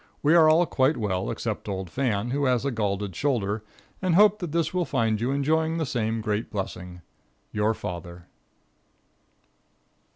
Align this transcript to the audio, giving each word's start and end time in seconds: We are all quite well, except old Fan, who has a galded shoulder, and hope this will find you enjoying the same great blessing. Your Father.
We 0.23 0.33
are 0.33 0.49
all 0.49 0.65
quite 0.65 0.97
well, 0.97 1.29
except 1.29 1.69
old 1.69 1.87
Fan, 1.91 2.31
who 2.31 2.45
has 2.45 2.65
a 2.65 2.71
galded 2.71 3.13
shoulder, 3.15 3.63
and 4.01 4.15
hope 4.15 4.39
this 4.39 4.73
will 4.73 4.83
find 4.83 5.21
you 5.21 5.29
enjoying 5.29 5.77
the 5.77 5.85
same 5.85 6.21
great 6.21 6.49
blessing. 6.49 7.01
Your 7.51 7.75
Father. 7.75 8.25